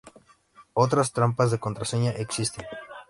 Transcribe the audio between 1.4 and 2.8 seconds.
de contraseña existen.